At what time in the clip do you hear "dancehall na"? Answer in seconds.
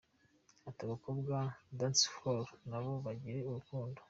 1.79-2.79